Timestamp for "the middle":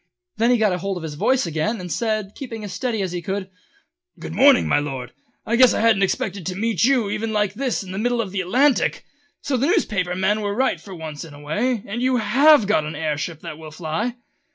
7.91-8.19